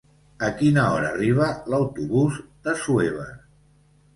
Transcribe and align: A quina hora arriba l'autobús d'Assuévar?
A 0.45 0.47
quina 0.61 0.85
hora 0.93 1.11
arriba 1.17 1.49
l'autobús 1.73 2.41
d'Assuévar? 2.65 3.31